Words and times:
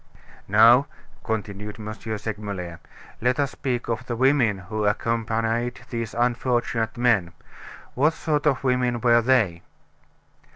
"Now," 0.47 0.87
continued 1.23 1.79
M. 1.79 1.93
Segmuller, 1.93 2.79
"let 3.21 3.39
us 3.39 3.51
speak 3.51 3.87
of 3.87 4.03
the 4.07 4.15
women 4.15 4.57
who 4.57 4.83
accompanied 4.83 5.79
these 5.91 6.15
unfortunate 6.15 6.97
men. 6.97 7.33
What 7.93 8.13
sort 8.13 8.47
of 8.47 8.63
women 8.63 8.99
were 9.01 9.21
they?" 9.21 9.61